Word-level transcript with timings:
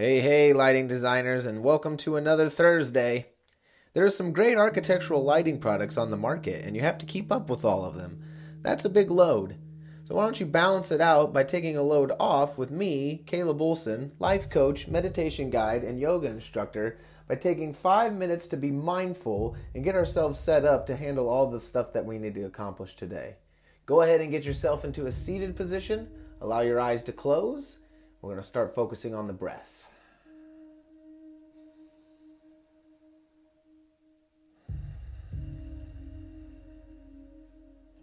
Hey, 0.00 0.20
hey, 0.20 0.52
lighting 0.52 0.86
designers, 0.86 1.44
and 1.44 1.64
welcome 1.64 1.96
to 1.96 2.14
another 2.14 2.48
Thursday. 2.48 3.30
There 3.94 4.04
are 4.04 4.10
some 4.10 4.32
great 4.32 4.56
architectural 4.56 5.24
lighting 5.24 5.58
products 5.58 5.96
on 5.96 6.12
the 6.12 6.16
market, 6.16 6.64
and 6.64 6.76
you 6.76 6.82
have 6.82 6.98
to 6.98 7.04
keep 7.04 7.32
up 7.32 7.50
with 7.50 7.64
all 7.64 7.84
of 7.84 7.96
them. 7.96 8.22
That's 8.62 8.84
a 8.84 8.90
big 8.90 9.10
load. 9.10 9.56
So, 10.04 10.14
why 10.14 10.22
don't 10.22 10.38
you 10.38 10.46
balance 10.46 10.92
it 10.92 11.00
out 11.00 11.32
by 11.32 11.42
taking 11.42 11.76
a 11.76 11.82
load 11.82 12.12
off 12.20 12.56
with 12.56 12.70
me, 12.70 13.24
Caleb 13.26 13.60
Olson, 13.60 14.12
life 14.20 14.48
coach, 14.48 14.86
meditation 14.86 15.50
guide, 15.50 15.82
and 15.82 15.98
yoga 15.98 16.28
instructor, 16.28 17.00
by 17.26 17.34
taking 17.34 17.74
five 17.74 18.14
minutes 18.14 18.46
to 18.46 18.56
be 18.56 18.70
mindful 18.70 19.56
and 19.74 19.82
get 19.82 19.96
ourselves 19.96 20.38
set 20.38 20.64
up 20.64 20.86
to 20.86 20.96
handle 20.96 21.28
all 21.28 21.50
the 21.50 21.58
stuff 21.58 21.92
that 21.92 22.06
we 22.06 22.18
need 22.18 22.36
to 22.36 22.44
accomplish 22.44 22.94
today. 22.94 23.34
Go 23.84 24.02
ahead 24.02 24.20
and 24.20 24.30
get 24.30 24.44
yourself 24.44 24.84
into 24.84 25.06
a 25.06 25.12
seated 25.12 25.56
position, 25.56 26.08
allow 26.40 26.60
your 26.60 26.78
eyes 26.78 27.02
to 27.02 27.12
close. 27.12 27.78
We're 28.20 28.30
going 28.30 28.42
to 28.42 28.48
start 28.48 28.74
focusing 28.74 29.14
on 29.14 29.26
the 29.26 29.32
breath. 29.32 29.88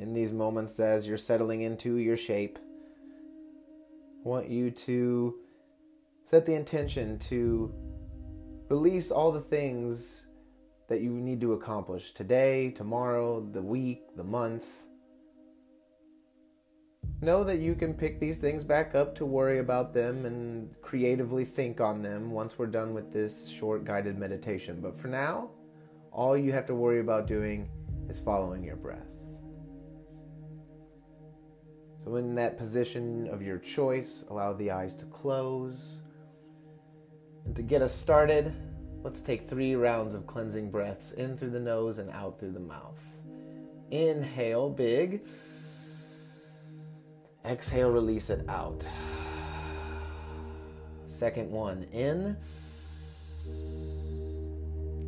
in 0.00 0.14
these 0.14 0.32
moments 0.32 0.80
as 0.80 1.06
you're 1.06 1.18
settling 1.18 1.60
into 1.60 1.96
your 1.96 2.16
shape. 2.16 2.58
I 4.24 4.28
want 4.28 4.48
you 4.48 4.70
to 4.70 5.34
set 6.24 6.46
the 6.46 6.54
intention 6.54 7.18
to 7.18 7.72
release 8.70 9.10
all 9.10 9.30
the 9.30 9.40
things 9.40 10.26
that 10.88 11.02
you 11.02 11.10
need 11.10 11.40
to 11.42 11.52
accomplish 11.52 12.12
today, 12.12 12.70
tomorrow, 12.70 13.40
the 13.40 13.62
week, 13.62 14.16
the 14.16 14.24
month. 14.24 14.86
Know 17.22 17.44
that 17.44 17.58
you 17.58 17.74
can 17.74 17.92
pick 17.92 18.18
these 18.18 18.38
things 18.38 18.64
back 18.64 18.94
up 18.94 19.14
to 19.16 19.26
worry 19.26 19.58
about 19.58 19.92
them 19.92 20.24
and 20.24 20.74
creatively 20.80 21.44
think 21.44 21.78
on 21.78 22.00
them 22.00 22.30
once 22.30 22.58
we're 22.58 22.66
done 22.66 22.94
with 22.94 23.12
this 23.12 23.46
short 23.46 23.84
guided 23.84 24.18
meditation. 24.18 24.80
But 24.80 24.98
for 24.98 25.08
now, 25.08 25.50
all 26.12 26.34
you 26.34 26.50
have 26.52 26.64
to 26.66 26.74
worry 26.74 27.00
about 27.00 27.26
doing 27.26 27.68
is 28.08 28.18
following 28.18 28.64
your 28.64 28.76
breath. 28.76 29.06
So, 32.02 32.16
in 32.16 32.34
that 32.36 32.56
position 32.56 33.28
of 33.28 33.42
your 33.42 33.58
choice, 33.58 34.24
allow 34.30 34.54
the 34.54 34.70
eyes 34.70 34.96
to 34.96 35.04
close. 35.04 35.98
And 37.44 37.54
to 37.54 37.62
get 37.62 37.82
us 37.82 37.94
started, 37.94 38.54
let's 39.02 39.20
take 39.20 39.46
three 39.46 39.74
rounds 39.74 40.14
of 40.14 40.26
cleansing 40.26 40.70
breaths 40.70 41.12
in 41.12 41.36
through 41.36 41.50
the 41.50 41.60
nose 41.60 41.98
and 41.98 42.08
out 42.12 42.40
through 42.40 42.52
the 42.52 42.60
mouth. 42.60 43.04
Inhale 43.90 44.70
big. 44.70 45.26
Exhale, 47.44 47.90
release 47.90 48.30
it 48.30 48.48
out. 48.48 48.86
Second 51.06 51.50
one 51.50 51.86
in. 51.92 52.36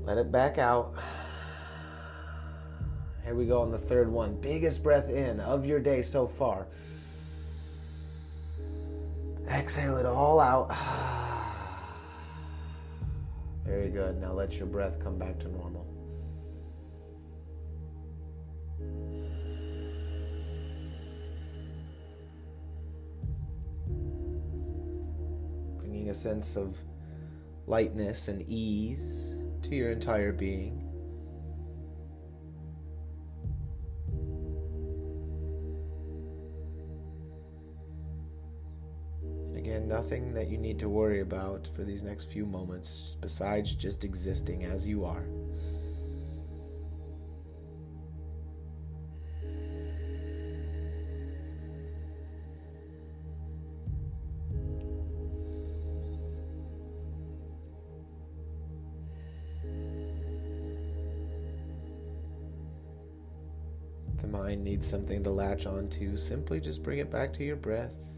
Let 0.05 0.19
it 0.19 0.33
back 0.33 0.59
out. 0.59 0.95
Here 3.25 3.35
we 3.35 3.47
go 3.47 3.61
on 3.61 3.71
the 3.71 3.79
third 3.79 4.11
one. 4.11 4.41
Biggest 4.41 4.83
breath 4.83 5.09
in 5.09 5.41
of 5.41 5.65
your 5.65 5.79
day 5.79 6.03
so 6.03 6.27
far. 6.27 6.67
Exhale 9.49 9.97
it 9.99 10.07
all 10.07 10.41
out. 10.41 10.75
Very 13.65 13.91
good. 13.91 14.21
Now 14.21 14.33
let 14.33 14.57
your 14.57 14.67
breath 14.67 14.99
come 15.03 15.19
back 15.19 15.39
to 15.41 15.49
normal. 15.49 15.92
A 26.13 26.15
sense 26.15 26.57
of 26.57 26.77
lightness 27.67 28.29
and 28.29 28.43
ease 28.47 29.35
to 29.63 29.75
your 29.75 29.91
entire 29.93 30.31
being. 30.31 30.79
Again, 39.57 39.89
nothing 39.89 40.35
that 40.35 40.49
you 40.49 40.59
need 40.59 40.79
to 40.81 40.91
worry 40.91 41.21
about 41.21 41.67
for 41.75 41.83
these 41.83 42.03
next 42.03 42.31
few 42.31 42.45
moments 42.45 43.17
besides 43.23 43.75
just 43.75 44.05
existing 44.05 44.65
as 44.67 44.87
you 44.87 45.07
are. 45.07 45.25
The 64.23 64.29
mind 64.29 64.65
needs 64.65 64.87
something 64.87 65.23
to 65.25 65.31
latch 65.31 65.67
onto, 65.67 66.17
simply 66.17 66.61
just 66.61 66.83
bring 66.83 67.01
it 67.01 67.11
back 67.11 67.33
to 67.35 67.45
your 67.45 67.57
breath 67.57 68.13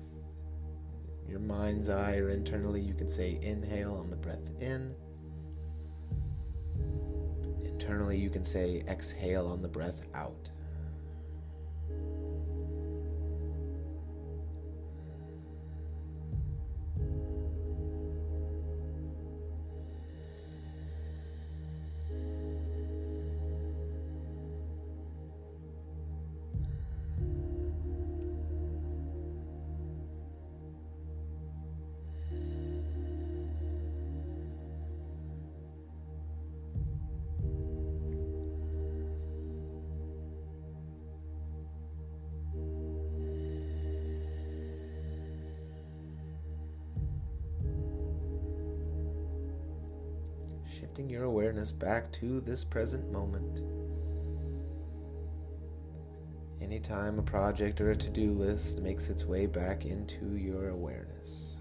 your 1.28 1.40
mind's 1.40 1.88
eye 1.88 2.16
or 2.16 2.30
internally, 2.30 2.80
you 2.80 2.94
can 2.94 3.08
say 3.08 3.38
inhale 3.42 3.94
on 3.94 4.10
the 4.10 4.16
breath 4.16 4.50
in. 4.60 4.94
Internally, 7.64 8.16
you 8.16 8.30
can 8.30 8.44
say 8.44 8.84
exhale 8.88 9.48
on 9.48 9.62
the 9.62 9.68
breath 9.68 10.06
out. 10.14 10.50
Shifting 50.94 51.10
your 51.10 51.24
awareness 51.24 51.72
back 51.72 52.12
to 52.12 52.40
this 52.42 52.62
present 52.62 53.10
moment. 53.10 53.62
Anytime 56.62 57.18
a 57.18 57.22
project 57.22 57.80
or 57.80 57.90
a 57.90 57.96
to 57.96 58.08
do 58.08 58.30
list 58.30 58.78
makes 58.78 59.10
its 59.10 59.24
way 59.24 59.46
back 59.46 59.86
into 59.86 60.36
your 60.36 60.68
awareness. 60.68 61.53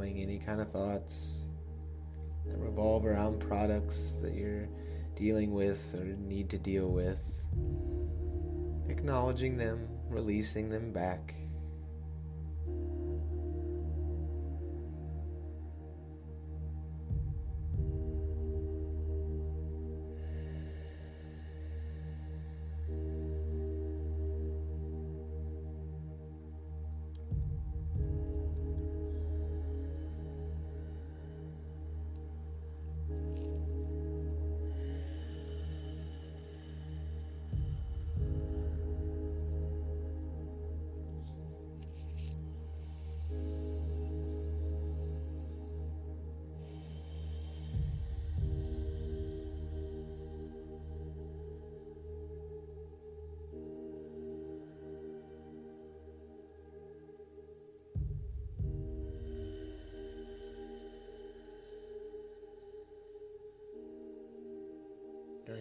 Allowing 0.00 0.22
any 0.22 0.38
kind 0.38 0.62
of 0.62 0.70
thoughts 0.70 1.42
that 2.46 2.56
revolve 2.56 3.04
around 3.04 3.38
products 3.38 4.16
that 4.22 4.32
you're 4.32 4.66
dealing 5.14 5.52
with 5.52 5.94
or 5.94 6.04
need 6.04 6.48
to 6.48 6.58
deal 6.58 6.88
with, 6.88 7.20
acknowledging 8.88 9.58
them, 9.58 9.86
releasing 10.08 10.70
them 10.70 10.90
back. 10.90 11.34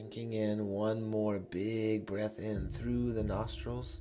Drinking 0.10 0.34
in 0.34 0.70
one 0.70 1.08
more 1.08 1.38
big 1.38 2.08
breath 2.08 2.40
in 2.40 2.70
through 2.70 3.14
the 3.14 3.22
nostrils. 3.22 4.00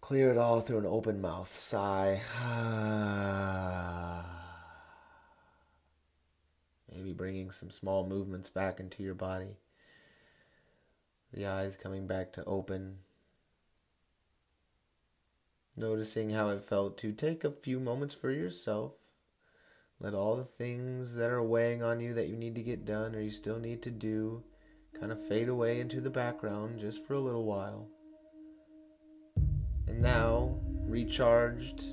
Clear 0.00 0.30
it 0.30 0.38
all 0.38 0.60
through 0.60 0.78
an 0.78 0.86
open 0.86 1.20
mouth. 1.20 1.52
Sigh. 1.52 2.20
Maybe 6.94 7.12
bringing 7.12 7.50
some 7.50 7.70
small 7.70 8.06
movements 8.06 8.48
back 8.48 8.78
into 8.78 9.02
your 9.02 9.14
body. 9.14 9.56
The 11.32 11.46
eyes 11.46 11.74
coming 11.74 12.06
back 12.06 12.32
to 12.34 12.44
open. 12.44 12.98
Noticing 15.76 16.30
how 16.30 16.50
it 16.50 16.62
felt 16.62 16.96
to 16.98 17.10
take 17.10 17.42
a 17.42 17.50
few 17.50 17.80
moments 17.80 18.14
for 18.14 18.30
yourself. 18.30 18.92
Let 20.00 20.14
all 20.14 20.36
the 20.36 20.44
things 20.44 21.14
that 21.16 21.30
are 21.30 21.42
weighing 21.42 21.82
on 21.82 22.00
you 22.00 22.14
that 22.14 22.28
you 22.28 22.36
need 22.36 22.54
to 22.56 22.62
get 22.62 22.84
done 22.84 23.14
or 23.14 23.20
you 23.20 23.30
still 23.30 23.58
need 23.58 23.82
to 23.82 23.90
do 23.90 24.42
kind 24.98 25.10
of 25.10 25.26
fade 25.26 25.48
away 25.48 25.80
into 25.80 26.00
the 26.00 26.10
background 26.10 26.78
just 26.78 27.06
for 27.06 27.14
a 27.14 27.20
little 27.20 27.44
while. 27.44 27.88
And 29.86 30.00
now, 30.00 30.56
recharged, 30.86 31.84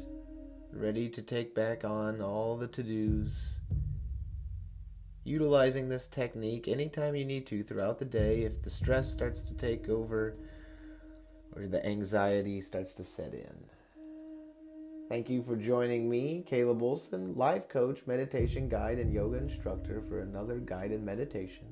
ready 0.71 1.09
to 1.09 1.21
take 1.21 1.53
back 1.55 1.83
on 1.83 2.21
all 2.21 2.57
the 2.57 2.67
to 2.67 2.83
dos 2.83 3.61
utilizing 5.23 5.89
this 5.89 6.07
technique 6.07 6.67
anytime 6.67 7.15
you 7.15 7.25
need 7.25 7.45
to 7.45 7.63
throughout 7.63 7.99
the 7.99 8.05
day 8.05 8.41
if 8.41 8.61
the 8.61 8.69
stress 8.69 9.11
starts 9.11 9.43
to 9.43 9.55
take 9.55 9.87
over 9.87 10.35
or 11.55 11.67
the 11.67 11.85
anxiety 11.85 12.59
starts 12.61 12.93
to 12.95 13.03
set 13.03 13.33
in. 13.33 13.65
Thank 15.11 15.29
you 15.29 15.43
for 15.43 15.57
joining 15.57 16.09
me, 16.09 16.41
Caleb 16.47 16.81
Olson, 16.81 17.35
life 17.35 17.67
coach, 17.67 17.99
meditation 18.07 18.69
guide, 18.69 18.97
and 18.97 19.11
yoga 19.11 19.39
instructor, 19.39 20.01
for 20.07 20.21
another 20.21 20.59
guided 20.59 21.03
meditation. 21.03 21.65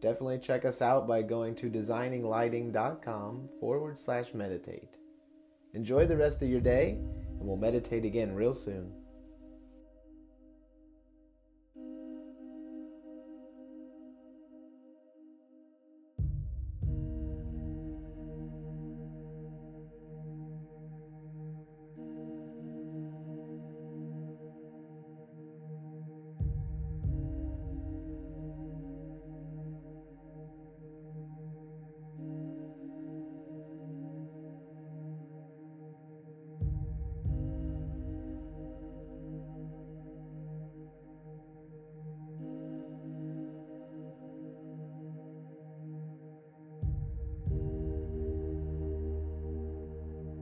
Definitely 0.00 0.38
check 0.38 0.64
us 0.64 0.80
out 0.80 1.06
by 1.06 1.20
going 1.20 1.54
to 1.56 1.68
designinglighting.com 1.68 3.44
forward 3.60 3.98
slash 3.98 4.32
meditate. 4.32 4.96
Enjoy 5.74 6.06
the 6.06 6.16
rest 6.16 6.40
of 6.42 6.48
your 6.48 6.62
day, 6.62 6.92
and 6.92 7.40
we'll 7.46 7.58
meditate 7.58 8.06
again 8.06 8.34
real 8.34 8.54
soon. 8.54 8.97